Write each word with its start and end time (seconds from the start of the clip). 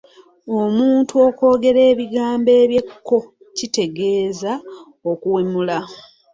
Omuntu 0.61 1.13
okwogera 1.27 1.81
ebigambo 1.91 2.51
eby'ekko 2.63 3.17
kitegeeza 3.57 4.53
okuwemula. 5.11 5.77